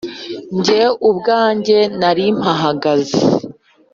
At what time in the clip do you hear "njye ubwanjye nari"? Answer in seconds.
0.57-2.25